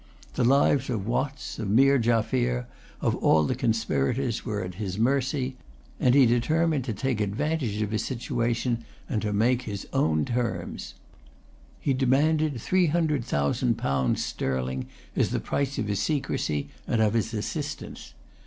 [0.33, 2.65] The lives of Watts, of Meer Jaffier
[3.01, 5.57] of all the conspirators, were at his mercy;
[5.99, 10.95] and he determined to take advantage of his situation and to make his own terms.
[11.79, 17.13] He demanded three hundred thousand pounds sterling as the price of his secrecy and of
[17.13, 18.15] his assistance.